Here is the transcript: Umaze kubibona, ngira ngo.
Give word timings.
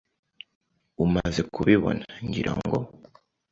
Umaze 1.05 1.41
kubibona, 1.53 2.05
ngira 2.25 2.53
ngo. 2.59 2.79